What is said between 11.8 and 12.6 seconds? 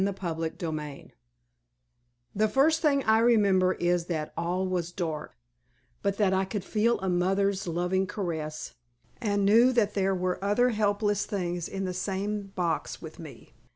the same